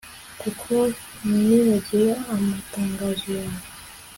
kuko 0.41 0.73
ntibagiwe 1.35 2.11
amatangazo 2.33 3.25
yawe 3.41 3.63